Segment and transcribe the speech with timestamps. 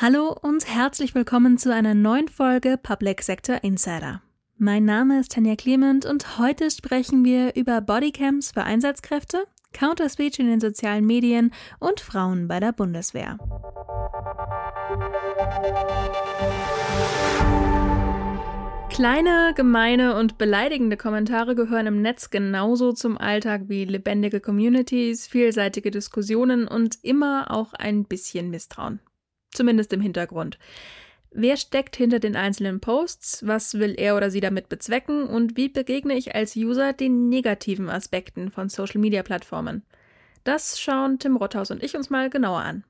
[0.00, 4.22] Hallo und herzlich willkommen zu einer neuen Folge Public Sector Insider.
[4.56, 9.44] Mein Name ist Tanja Clement und heute sprechen wir über Bodycams für Einsatzkräfte,
[9.74, 13.36] Counterspeech in den sozialen Medien und Frauen bei der Bundeswehr.
[18.88, 25.90] Kleine, gemeine und beleidigende Kommentare gehören im Netz genauso zum Alltag wie lebendige Communities, vielseitige
[25.90, 29.00] Diskussionen und immer auch ein bisschen Misstrauen.
[29.52, 30.58] Zumindest im Hintergrund.
[31.30, 33.46] Wer steckt hinter den einzelnen Posts?
[33.46, 35.26] Was will er oder sie damit bezwecken?
[35.26, 39.82] Und wie begegne ich als User den negativen Aspekten von Social-Media-Plattformen?
[40.44, 42.84] Das schauen Tim Rothaus und ich uns mal genauer an.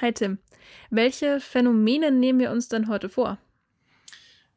[0.00, 0.38] Hi Tim,
[0.90, 3.38] welche Phänomene nehmen wir uns denn heute vor?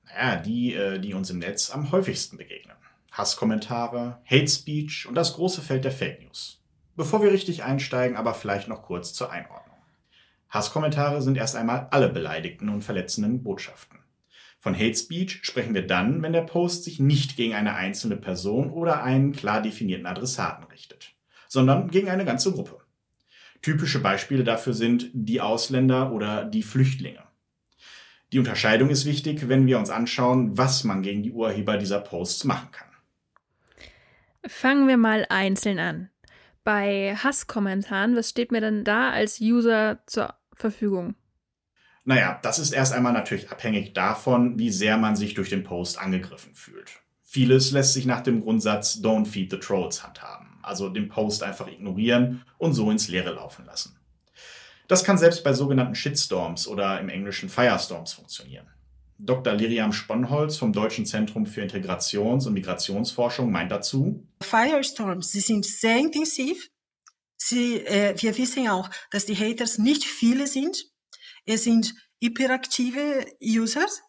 [0.06, 2.76] Naja, die, äh, die uns im Netz am häufigsten begegnen.
[3.12, 6.62] Hasskommentare, Hate Speech und das große Feld der Fake News.
[6.96, 9.73] Bevor wir richtig einsteigen, aber vielleicht noch kurz zur Einordnung.
[10.54, 13.98] Hasskommentare sind erst einmal alle beleidigten und verletzenden Botschaften.
[14.60, 18.70] Von Hate Speech sprechen wir dann, wenn der Post sich nicht gegen eine einzelne Person
[18.70, 21.16] oder einen klar definierten Adressaten richtet,
[21.50, 22.78] sondern gegen eine ganze Gruppe.
[23.64, 27.24] Typische Beispiele dafür sind die Ausländer oder die Flüchtlinge.
[28.32, 32.44] Die Unterscheidung ist wichtig, wenn wir uns anschauen, was man gegen die Urheber dieser Posts
[32.44, 32.88] machen kann.
[34.46, 36.10] Fangen wir mal einzeln an.
[36.64, 41.16] Bei Hasskommentaren, was steht mir denn da als User zur Verfügung?
[42.06, 45.98] Naja, das ist erst einmal natürlich abhängig davon, wie sehr man sich durch den Post
[45.98, 46.92] angegriffen fühlt.
[47.24, 51.68] Vieles lässt sich nach dem Grundsatz Don't feed the trolls handhaben, also den Post einfach
[51.68, 53.98] ignorieren und so ins Leere laufen lassen.
[54.88, 58.68] Das kann selbst bei sogenannten Shitstorms oder im Englischen Firestorms funktionieren.
[59.18, 59.54] Dr.
[59.54, 65.98] Liriam Sponnholz vom Deutschen Zentrum für Integrations- und Migrationsforschung meint dazu, Firestorms, sie sind sehr
[65.98, 66.70] intensiv.
[67.46, 70.86] Sie, äh, wir wissen auch, dass die Haters nicht viele sind.
[71.46, 74.02] Es sind hyperaktive Users.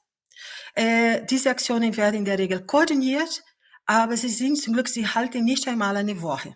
[0.75, 3.43] Äh, diese Aktionen werden in der Regel koordiniert,
[3.87, 6.55] aber sie sind zum Glück, sie halten nicht einmal eine Woche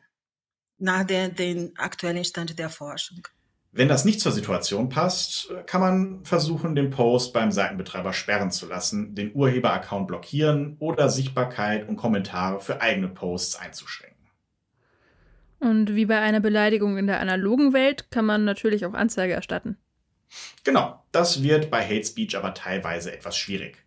[0.79, 3.27] nach den aktuellen Stand der Forschung.
[3.73, 8.67] Wenn das nicht zur Situation passt, kann man versuchen, den Post beim Seitenbetreiber sperren zu
[8.67, 14.18] lassen, den Urheber-Account blockieren oder Sichtbarkeit und Kommentare für eigene Posts einzuschränken.
[15.61, 19.77] Und wie bei einer Beleidigung in der analogen Welt kann man natürlich auch Anzeige erstatten.
[20.65, 23.85] Genau, das wird bei Hate Speech aber teilweise etwas schwierig.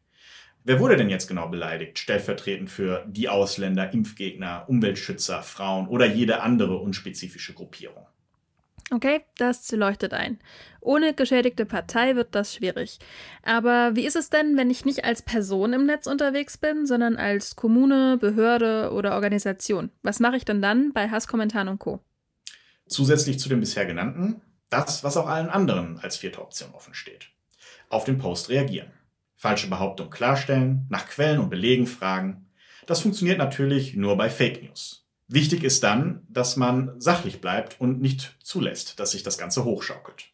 [0.64, 6.42] Wer wurde denn jetzt genau beleidigt, stellvertretend für die Ausländer, Impfgegner, Umweltschützer, Frauen oder jede
[6.42, 8.06] andere unspezifische Gruppierung?
[8.94, 10.38] Okay, das leuchtet ein.
[10.81, 13.00] Ohne geschädigte Partei wird das schwierig.
[13.41, 17.16] Aber wie ist es denn, wenn ich nicht als Person im Netz unterwegs bin, sondern
[17.16, 19.91] als Kommune, Behörde oder Organisation?
[20.03, 22.01] Was mache ich denn dann bei Hasskommentaren und Co?
[22.85, 27.30] Zusätzlich zu den bisher genannten, das, was auch allen anderen als vierte Option offen steht.
[27.88, 28.91] Auf den Post reagieren.
[29.38, 32.50] Falsche Behauptung klarstellen, nach Quellen und Belegen fragen.
[32.88, 35.07] Das funktioniert natürlich nur bei Fake News.
[35.34, 40.25] Wichtig ist dann, dass man sachlich bleibt und nicht zulässt, dass sich das Ganze hochschaukelt.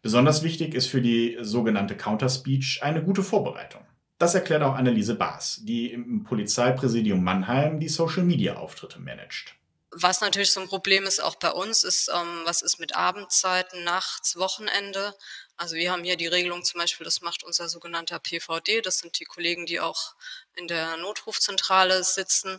[0.00, 3.82] Besonders wichtig ist für die sogenannte Counterspeech eine gute Vorbereitung.
[4.16, 9.56] Das erklärt auch Anneliese Baas, die im Polizeipräsidium Mannheim die Social-Media-Auftritte managt.
[9.90, 13.84] Was natürlich so ein Problem ist, auch bei uns, ist, ähm, was ist mit Abendzeiten,
[13.84, 15.14] nachts, Wochenende.
[15.56, 19.20] Also wir haben hier die Regelung zum Beispiel, das macht unser sogenannter PVD, das sind
[19.20, 20.14] die Kollegen, die auch
[20.56, 22.58] in der Notrufzentrale sitzen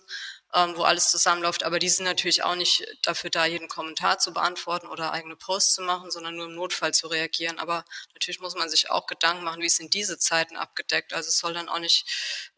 [0.54, 1.64] ähm, wo alles zusammenläuft.
[1.64, 5.76] Aber die sind natürlich auch nicht dafür da, jeden Kommentar zu beantworten oder eigene Posts
[5.76, 7.60] zu machen, sondern nur im Notfall zu reagieren.
[7.60, 7.84] Aber
[8.14, 11.14] natürlich muss man sich auch Gedanken machen, wie sind diese Zeiten abgedeckt.
[11.14, 12.06] Also es soll dann auch nicht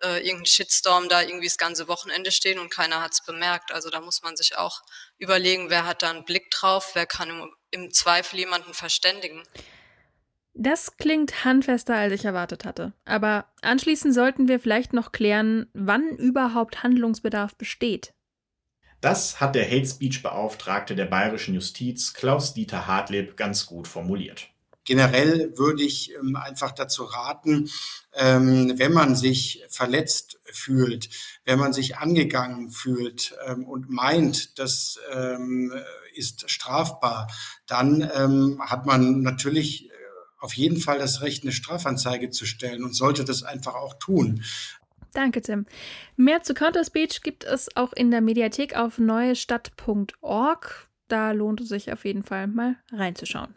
[0.03, 3.71] äh, irgendein Shitstorm da irgendwie das ganze Wochenende stehen und keiner hat es bemerkt.
[3.71, 4.81] Also da muss man sich auch
[5.17, 9.43] überlegen, wer hat da einen Blick drauf, wer kann im, im Zweifel jemanden verständigen.
[10.59, 12.91] Das klingt handfester, als ich erwartet hatte.
[13.05, 18.15] Aber anschließend sollten wir vielleicht noch klären, wann überhaupt Handlungsbedarf besteht.
[18.99, 24.49] Das hat der Hate Speech Beauftragte der bayerischen Justiz Klaus-Dieter Hartleb ganz gut formuliert.
[24.83, 27.69] Generell würde ich ähm, einfach dazu raten,
[28.15, 31.09] ähm, wenn man sich verletzt fühlt,
[31.45, 34.97] wenn man sich angegangen fühlt ähm, und meint, das
[36.15, 37.27] ist strafbar,
[37.67, 38.09] dann
[38.59, 39.91] hat man natürlich
[40.39, 44.43] auf jeden Fall das Recht, eine Strafanzeige zu stellen und sollte das einfach auch tun.
[45.13, 45.65] Danke, Tim.
[46.15, 50.89] Mehr zu Counterspeech gibt es auch in der Mediathek auf neuestadt.org.
[51.07, 53.53] Da lohnt es sich auf jeden Fall mal reinzuschauen.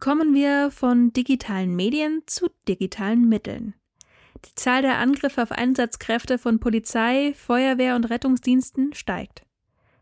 [0.00, 3.74] Kommen wir von digitalen Medien zu digitalen Mitteln.
[4.44, 9.44] Die Zahl der Angriffe auf Einsatzkräfte von Polizei, Feuerwehr und Rettungsdiensten steigt.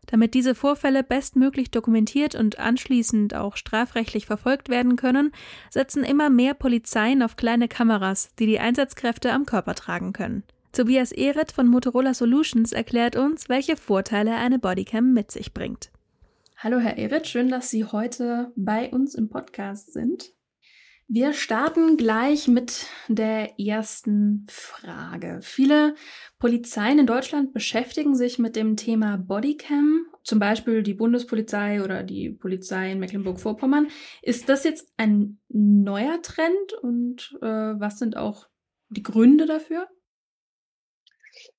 [0.07, 5.31] Damit diese Vorfälle bestmöglich dokumentiert und anschließend auch strafrechtlich verfolgt werden können,
[5.69, 10.43] setzen immer mehr Polizeien auf kleine Kameras, die die Einsatzkräfte am Körper tragen können.
[10.73, 15.91] Tobias Ehret von Motorola Solutions erklärt uns, welche Vorteile eine Bodycam mit sich bringt.
[16.57, 20.31] Hallo Herr Ehret, schön, dass Sie heute bei uns im Podcast sind.
[21.13, 25.39] Wir starten gleich mit der ersten Frage.
[25.41, 25.95] Viele
[26.39, 32.29] Polizeien in Deutschland beschäftigen sich mit dem Thema Bodycam, zum Beispiel die Bundespolizei oder die
[32.29, 33.89] Polizei in Mecklenburg-Vorpommern.
[34.21, 38.47] Ist das jetzt ein neuer Trend und äh, was sind auch
[38.87, 39.89] die Gründe dafür?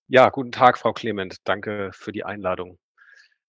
[0.09, 1.37] Ja, guten Tag, Frau Clement.
[1.45, 2.79] Danke für die Einladung.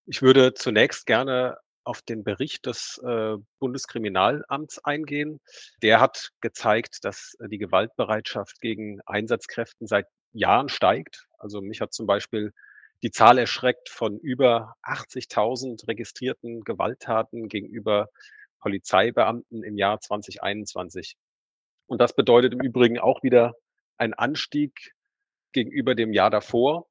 [0.06, 5.40] Ich würde zunächst gerne auf den Bericht des äh, Bundeskriminalamts eingehen.
[5.82, 11.28] Der hat gezeigt, dass äh, die Gewaltbereitschaft gegen Einsatzkräften seit Jahren steigt.
[11.38, 12.54] Also mich hat zum Beispiel
[13.04, 18.08] die Zahl erschreckt von über 80.000 registrierten Gewalttaten gegenüber
[18.60, 21.18] Polizeibeamten im Jahr 2021.
[21.86, 23.54] Und das bedeutet im Übrigen auch wieder
[23.98, 24.94] ein Anstieg
[25.52, 26.88] gegenüber dem Jahr davor.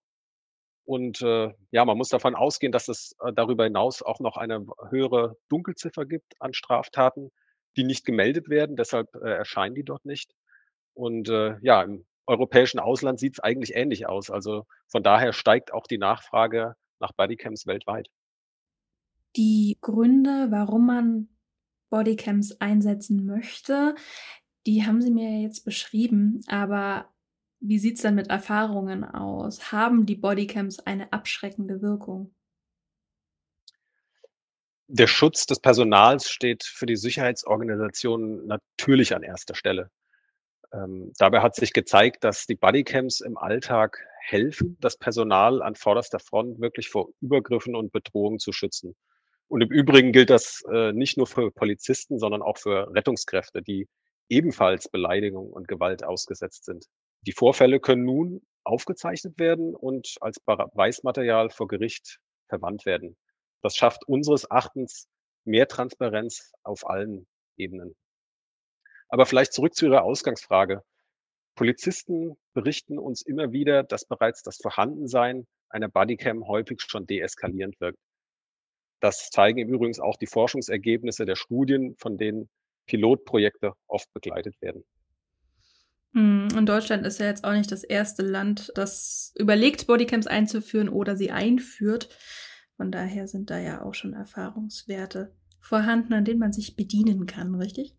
[0.84, 4.67] Und äh, ja, man muss davon ausgehen, dass es äh, darüber hinaus auch noch eine
[4.90, 7.31] höhere Dunkelziffer gibt an Straftaten,
[7.76, 8.76] die nicht gemeldet werden.
[8.76, 10.32] Deshalb äh, erscheinen die dort nicht.
[10.94, 14.31] Und äh, ja, im europäischen Ausland sieht es eigentlich ähnlich aus.
[14.31, 18.08] Also von daher steigt auch die Nachfrage nach Bodycams weltweit.
[19.37, 21.28] Die Gründe, warum man
[21.90, 23.94] Bodycams einsetzen möchte,
[24.67, 26.43] die haben Sie mir jetzt beschrieben.
[26.46, 27.12] Aber
[27.62, 29.70] wie sieht es denn mit Erfahrungen aus?
[29.73, 32.35] Haben die Bodycams eine abschreckende Wirkung?
[34.88, 39.91] Der Schutz des Personals steht für die Sicherheitsorganisationen natürlich an erster Stelle.
[40.73, 46.19] Ähm, dabei hat sich gezeigt, dass die Bodycams im Alltag helfen, das Personal an vorderster
[46.19, 48.97] Front wirklich vor Übergriffen und Bedrohungen zu schützen.
[49.49, 53.88] Und im Übrigen gilt das äh, nicht nur für Polizisten, sondern auch für Rettungskräfte, die
[54.29, 56.87] ebenfalls Beleidigung und Gewalt ausgesetzt sind.
[57.27, 63.17] Die Vorfälle können nun aufgezeichnet werden und als Beweismaterial vor Gericht verwandt werden.
[63.63, 65.09] Das schafft unseres Erachtens
[65.45, 67.27] mehr Transparenz auf allen
[67.57, 67.95] Ebenen.
[69.09, 70.83] Aber vielleicht zurück zu Ihrer Ausgangsfrage.
[71.55, 77.99] Polizisten berichten uns immer wieder, dass bereits das Vorhandensein einer Bodycam häufig schon deeskalierend wirkt.
[79.01, 82.49] Das zeigen im Übrigen auch die Forschungsergebnisse der Studien, von denen
[82.87, 84.85] Pilotprojekte oft begleitet werden.
[86.14, 90.88] Hm, und Deutschland ist ja jetzt auch nicht das erste Land, das überlegt, Bodycams einzuführen
[90.88, 92.09] oder sie einführt.
[92.76, 97.55] Von daher sind da ja auch schon Erfahrungswerte vorhanden, an denen man sich bedienen kann,
[97.55, 97.97] richtig?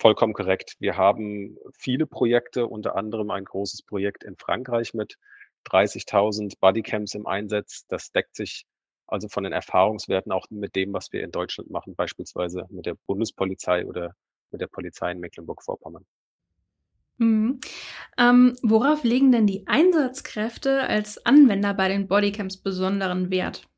[0.00, 0.76] Vollkommen korrekt.
[0.78, 5.16] Wir haben viele Projekte, unter anderem ein großes Projekt in Frankreich mit
[5.66, 7.84] 30.000 Bodycams im Einsatz.
[7.86, 8.64] Das deckt sich
[9.06, 12.94] also von den Erfahrungswerten auch mit dem, was wir in Deutschland machen, beispielsweise mit der
[13.06, 14.14] Bundespolizei oder
[14.50, 16.06] mit der Polizei in Mecklenburg-Vorpommern.
[17.20, 17.60] Mhm.
[18.16, 23.68] Ähm, worauf legen denn die Einsatzkräfte als Anwender bei den Bodycams besonderen Wert?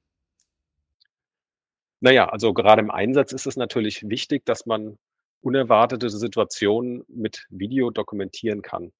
[2.00, 4.96] Naja, also gerade im Einsatz ist es natürlich wichtig, dass man
[5.40, 8.92] unerwartete Situationen mit Video dokumentieren kann.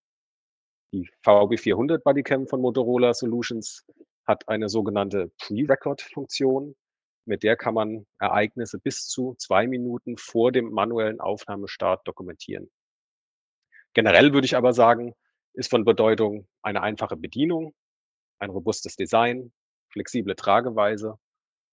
[0.93, 3.85] Die VB400 Bodycam von Motorola Solutions
[4.27, 6.75] hat eine sogenannte Pre-Record-Funktion.
[7.27, 12.71] Mit der kann man Ereignisse bis zu zwei Minuten vor dem manuellen Aufnahmestart dokumentieren.
[13.95, 15.15] Generell würde ich aber sagen,
[15.55, 17.75] ist von Bedeutung eine einfache Bedienung,
[18.39, 19.53] ein robustes Design,
[19.91, 21.19] flexible Trageweise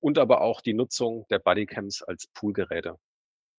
[0.02, 2.98] und aber auch die Nutzung der Bodycams als Poolgeräte.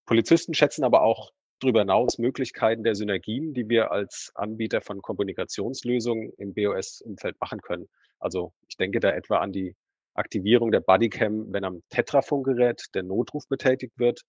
[0.06, 6.32] Polizisten schätzen aber auch darüber hinaus Möglichkeiten der Synergien, die wir als Anbieter von Kommunikationslösungen
[6.36, 7.88] im BOS-Umfeld machen können.
[8.18, 9.74] Also ich denke da etwa an die
[10.14, 14.22] Aktivierung der Bodycam, wenn am Tetrafunkgerät der Notruf betätigt wird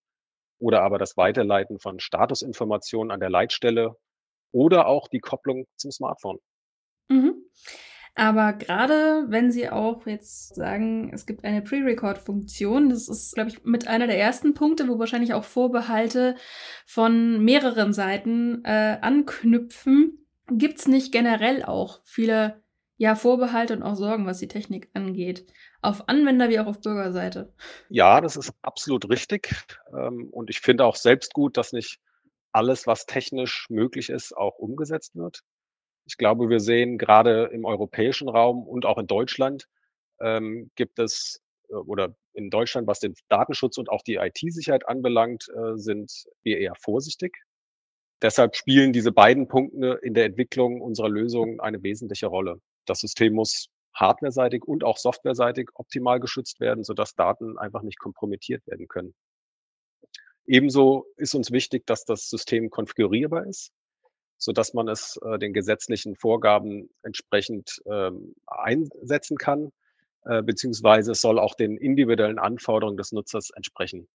[0.60, 3.96] oder aber das Weiterleiten von Statusinformationen an der Leitstelle
[4.52, 6.40] oder auch die Kopplung zum Smartphone.
[7.10, 7.36] Mhm.
[8.14, 13.64] Aber gerade wenn Sie auch jetzt sagen, es gibt eine Pre-Record-Funktion, das ist, glaube ich,
[13.64, 16.36] mit einer der ersten Punkte, wo wahrscheinlich auch Vorbehalte
[16.86, 22.62] von mehreren Seiten äh, anknüpfen, gibt es nicht generell auch viele
[22.98, 25.52] ja, Vorbehalte und auch Sorgen, was die Technik angeht.
[25.82, 27.52] Auf Anwender- wie auch auf Bürgerseite.
[27.90, 29.56] Ja, das ist absolut richtig.
[29.92, 32.00] Ähm, und ich finde auch selbst gut, dass nicht
[32.52, 35.42] alles, was technisch möglich ist, auch umgesetzt wird.
[36.06, 39.68] Ich glaube, wir sehen gerade im europäischen Raum und auch in Deutschland
[40.20, 45.48] ähm, gibt es äh, oder in Deutschland, was den Datenschutz und auch die IT-Sicherheit anbelangt,
[45.50, 46.12] äh, sind
[46.44, 47.38] wir eher vorsichtig.
[48.22, 52.62] Deshalb spielen diese beiden Punkte in der Entwicklung unserer Lösung eine wesentliche Rolle.
[52.86, 58.66] Das System muss hardwareseitig und auch softwareseitig optimal geschützt werden, sodass Daten einfach nicht kompromittiert
[58.68, 59.14] werden können.
[60.46, 63.72] Ebenso ist uns wichtig, dass das System konfigurierbar ist,
[64.38, 69.72] sodass man es äh, den gesetzlichen Vorgaben entsprechend ähm, einsetzen kann,
[70.26, 74.08] äh, beziehungsweise es soll auch den individuellen Anforderungen des Nutzers entsprechen.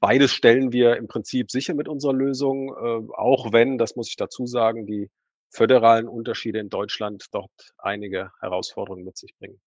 [0.00, 4.16] Beides stellen wir im Prinzip sicher mit unserer Lösung, äh, auch wenn, das muss ich
[4.16, 5.10] dazu sagen, die
[5.50, 9.60] föderalen Unterschiede in Deutschland dort einige Herausforderungen mit sich bringen.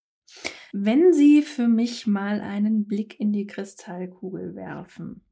[0.71, 5.23] Wenn Sie für mich mal einen Blick in die Kristallkugel werfen,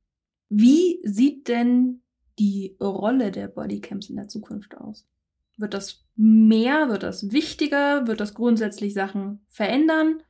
[0.54, 2.02] wie sieht denn
[2.38, 5.08] die Rolle der Bodycams in der Zukunft aus?
[5.58, 6.90] Wird das mehr?
[6.90, 8.06] Wird das wichtiger?
[8.06, 10.22] Wird das grundsätzlich Sachen verändern?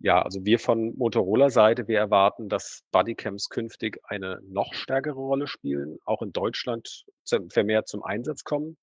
[0.00, 5.98] Ja, also wir von Motorola-Seite, wir erwarten, dass Bodycams künftig eine noch stärkere Rolle spielen,
[6.04, 7.04] auch in Deutschland
[7.50, 8.76] vermehrt zum Einsatz kommen.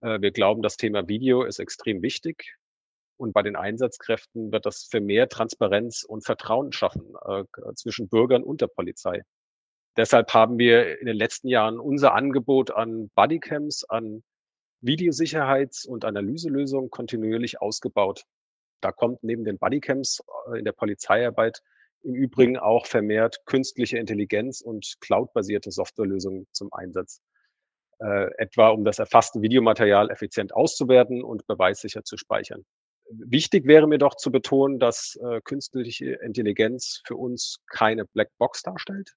[0.00, 2.56] Äh, wir glauben, das Thema Video ist extrem wichtig.
[3.16, 7.44] Und bei den Einsatzkräften wird das für mehr Transparenz und Vertrauen schaffen äh,
[7.76, 9.22] zwischen Bürgern und der Polizei.
[9.96, 14.24] Deshalb haben wir in den letzten Jahren unser Angebot an Bodycams, an
[14.82, 18.24] Videosicherheits- und Analyselösungen kontinuierlich ausgebaut.
[18.80, 20.20] Da kommt neben den Bodycams
[20.52, 21.60] äh, in der Polizeiarbeit
[22.02, 27.22] im Übrigen auch vermehrt künstliche Intelligenz und cloudbasierte Softwarelösungen zum Einsatz.
[28.00, 32.64] Äh, etwa um das erfasste Videomaterial effizient auszuwerten und beweissicher zu speichern.
[33.10, 39.14] Wichtig wäre mir doch zu betonen, dass äh, künstliche Intelligenz für uns keine Blackbox darstellt,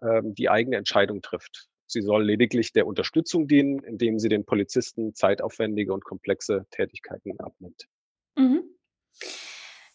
[0.00, 1.68] die eigene Entscheidung trifft.
[1.86, 7.88] Sie soll lediglich der Unterstützung dienen, indem sie den Polizisten zeitaufwendige und komplexe Tätigkeiten abnimmt.
[8.36, 8.62] Mhm.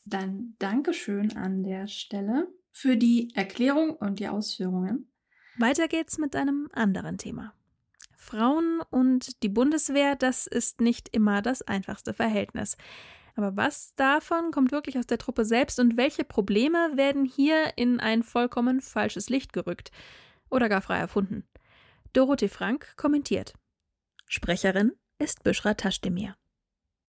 [0.04, 5.12] Dann Dankeschön an der Stelle für die Erklärung und die Ausführungen.
[5.58, 7.54] Weiter geht's mit einem anderen Thema.
[8.16, 12.76] Frauen und die Bundeswehr, das ist nicht immer das einfachste Verhältnis.
[13.36, 18.00] Aber was davon kommt wirklich aus der Truppe selbst und welche Probleme werden hier in
[18.00, 19.92] ein vollkommen falsches Licht gerückt
[20.50, 21.48] oder gar frei erfunden?
[22.14, 23.54] Dorothee Frank kommentiert.
[24.28, 26.36] Sprecherin ist Büschra Taschdemir.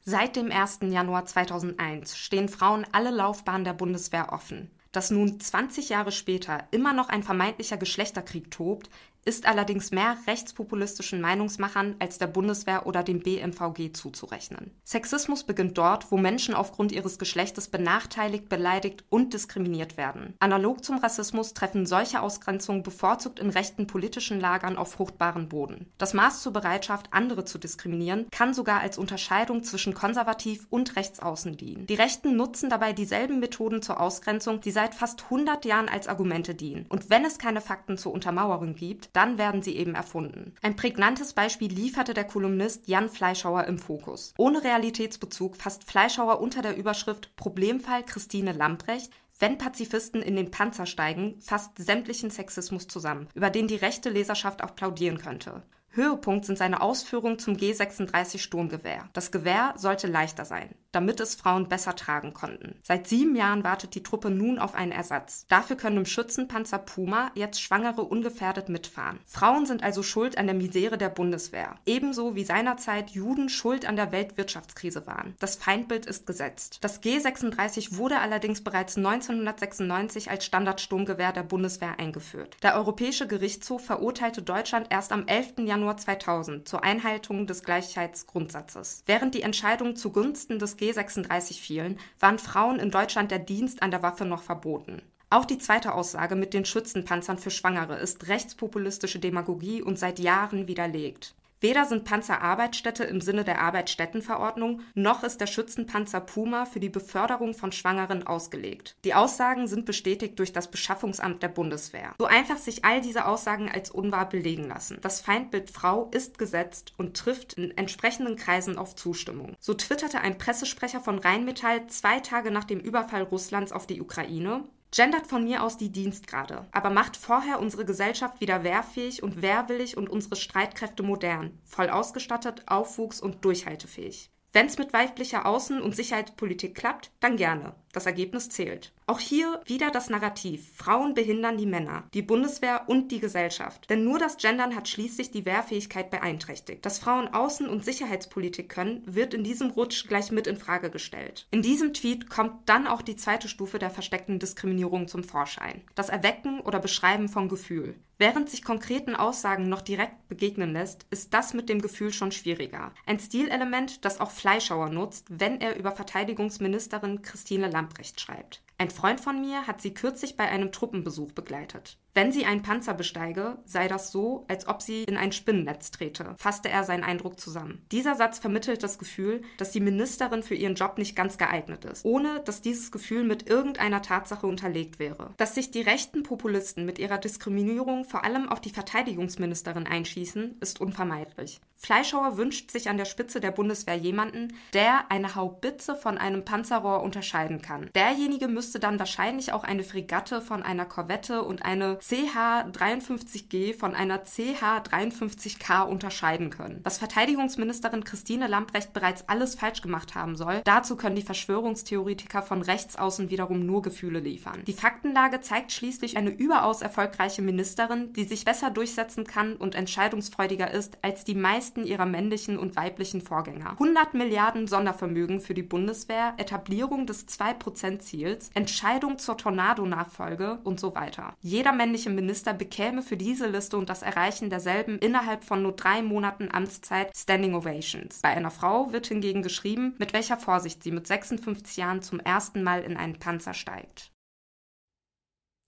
[0.01, 0.81] Seit dem 1.
[0.83, 4.71] Januar 2001 stehen Frauen alle Laufbahnen der Bundeswehr offen.
[4.93, 8.91] Dass nun 20 Jahre später immer noch ein vermeintlicher Geschlechterkrieg tobt,
[9.25, 14.71] ist allerdings mehr rechtspopulistischen Meinungsmachern als der Bundeswehr oder dem BMVG zuzurechnen.
[14.85, 20.35] Sexismus beginnt dort, wo Menschen aufgrund ihres Geschlechtes benachteiligt, beleidigt und diskriminiert werden.
[20.41, 25.93] Analog zum Rassismus treffen solche Ausgrenzungen bevorzugt in rechten politischen Lagern auf fruchtbaren Boden.
[25.99, 31.57] Das Maß zur Bereitschaft, andere zu diskriminieren, kann sogar als Unterscheidung zwischen konservativ und rechtsaußen
[31.57, 31.87] dienen.
[31.87, 36.55] Die Rechten nutzen dabei dieselben Methoden zur Ausgrenzung, die seit fast 100 Jahren als Argumente
[36.55, 36.87] dienen.
[36.89, 40.55] Und wenn es keine Fakten zur Untermauerung gibt, dann werden sie eben erfunden.
[40.61, 44.35] Ein prägnantes Beispiel lieferte der Kolumnist Jan Fleischhauer im Fokus.
[44.37, 50.87] Ohne Realitätsbezug fasst Fleischhauer unter der Überschrift Problemfall Christine Lambrecht wenn Pazifisten in den Panzer
[50.87, 55.63] steigen, fast sämtlichen Sexismus zusammen, über den die rechte Leserschaft auch plaudieren könnte.
[55.91, 59.09] Höhepunkt sind seine Ausführungen zum G36 Sturmgewehr.
[59.13, 62.77] Das Gewehr sollte leichter sein, damit es Frauen besser tragen konnten.
[62.83, 65.47] Seit sieben Jahren wartet die Truppe nun auf einen Ersatz.
[65.49, 69.21] Dafür können im Schützenpanzer Puma jetzt Schwangere ungefährdet mitfahren.
[69.27, 71.77] Frauen sind also schuld an der Misere der Bundeswehr.
[71.87, 75.37] Ebenso wie seinerzeit Juden schuld an der Weltwirtschaftskrise waren.
[75.39, 76.79] Das Feindbild ist gesetzt.
[76.81, 82.57] Das G36 wurde allerdings bereits 1996 als Standardsturmgewehr der Bundeswehr eingeführt.
[82.63, 85.55] Der Europäische Gerichtshof verurteilte Deutschland erst am 11.
[85.59, 89.03] Januar Januar 2000 zur Einhaltung des Gleichheitsgrundsatzes.
[89.07, 94.03] Während die Entscheidungen zugunsten des G36 fielen, waren Frauen in Deutschland der Dienst an der
[94.03, 95.03] Waffe noch verboten.
[95.31, 100.69] Auch die zweite Aussage mit den Schützenpanzern für Schwangere ist rechtspopulistische Demagogie und seit Jahren
[100.69, 101.35] widerlegt.
[101.65, 106.91] Weder sind Panzer Arbeitsstätte im Sinne der Arbeitsstättenverordnung, noch ist der Schützenpanzer Puma für die
[106.91, 108.97] Beförderung von Schwangeren ausgelegt.
[109.03, 112.13] Die Aussagen sind bestätigt durch das Beschaffungsamt der Bundeswehr.
[112.19, 114.99] So einfach sich all diese Aussagen als unwahr belegen lassen.
[115.01, 119.57] Das Feindbild Frau ist gesetzt und trifft in entsprechenden Kreisen auf Zustimmung.
[119.59, 124.65] So twitterte ein Pressesprecher von Rheinmetall zwei Tage nach dem Überfall Russlands auf die Ukraine,
[124.95, 129.97] gendert von mir aus die Dienstgrade, aber macht vorher unsere Gesellschaft wieder wehrfähig und wehrwillig
[129.97, 134.31] und unsere Streitkräfte modern, voll ausgestattet, aufwuchs und durchhaltefähig.
[134.53, 137.75] Wenn's mit weiblicher Außen- und Sicherheitspolitik klappt, dann gerne.
[137.95, 138.93] Das Ergebnis zählt.
[139.07, 140.73] Auch hier wieder das Narrativ.
[140.75, 143.89] Frauen behindern die Männer, die Bundeswehr und die Gesellschaft.
[143.89, 146.85] Denn nur das Gendern hat schließlich die Wehrfähigkeit beeinträchtigt.
[146.85, 151.47] Dass Frauen Außen- und Sicherheitspolitik können, wird in diesem Rutsch gleich mit in Frage gestellt.
[151.53, 155.83] In diesem Tweet kommt dann auch die zweite Stufe der versteckten Diskriminierung zum Vorschein.
[155.95, 157.95] Das Erwecken oder Beschreiben von Gefühl.
[158.17, 162.93] Während sich konkreten Aussagen noch direkt begegnen lässt, ist das mit dem Gefühl schon schwieriger.
[163.07, 167.84] Ein Stilelement, das auch Fleischhauer nutzt, wenn er über Verteidigungsministerin Christine Lambrecht
[168.21, 168.63] schreibt.
[168.79, 171.99] Ein Freund von mir hat sie kürzlich bei einem Truppenbesuch begleitet.
[172.17, 176.37] Wenn sie einen Panzer besteige, sei das so, als ob sie in ein Spinnennetz trete,
[176.37, 177.85] fasste er seinen Eindruck zusammen.
[177.91, 182.05] Dieser Satz vermittelt das Gefühl, dass die Ministerin für ihren Job nicht ganz geeignet ist,
[182.05, 185.35] ohne dass dieses Gefühl mit irgendeiner Tatsache unterlegt wäre.
[185.39, 190.81] Dass sich die rechten Populisten mit ihrer Diskriminierung vor allem auf die Verteidigungsministerin einschießen, ist
[190.81, 191.61] unvermeidlich.
[191.77, 197.03] Fleischhauer wünscht sich an der Spitze der Bundeswehr jemanden, der eine Haubitze von einem Panzerrohr
[197.03, 197.91] unterscheiden kann.
[197.95, 204.25] Derjenige müsste dann wahrscheinlich auch eine Fregatte von einer Korvette und eine CH-53G von einer
[204.25, 206.81] CH-53K unterscheiden können.
[206.85, 212.61] Was Verteidigungsministerin Christine Lambrecht bereits alles falsch gemacht haben soll, dazu können die Verschwörungstheoretiker von
[212.61, 214.63] rechts außen wiederum nur Gefühle liefern.
[214.67, 220.71] Die Faktenlage zeigt schließlich eine überaus erfolgreiche Ministerin, die sich besser durchsetzen kann und entscheidungsfreudiger
[220.71, 223.71] ist als die meisten ihrer männlichen und weiblichen Vorgänger.
[223.71, 231.35] 100 Milliarden Sondervermögen für die Bundeswehr, Etablierung des 2%-Ziels, Entscheidung zur Tornado-Nachfolge und so weiter.
[231.41, 236.03] Jeder männliche Minister bekäme für diese Liste und das Erreichen derselben innerhalb von nur drei
[236.03, 238.19] Monaten Amtszeit Standing Ovations.
[238.21, 242.65] Bei einer Frau wird hingegen geschrieben, mit welcher Vorsicht sie mit 56 Jahren zum ersten
[242.65, 244.11] Mal in einen Panzer steigt.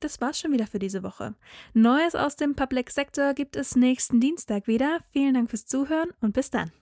[0.01, 1.37] Das war's schon wieder für diese Woche.
[1.75, 4.99] Neues aus dem Public Sector gibt es nächsten Dienstag wieder.
[5.13, 6.73] Vielen Dank fürs Zuhören und bis dann.